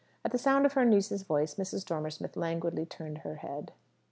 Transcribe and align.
At 0.25 0.31
the 0.31 0.39
sound 0.39 0.65
of 0.65 0.73
her 0.73 0.83
niece's 0.83 1.21
voice 1.21 1.53
Mrs. 1.57 1.85
Dormer 1.85 2.09
Smith 2.09 2.35
languidly 2.35 2.87
turned 2.87 3.19
her 3.19 3.35
head. 3.35 3.71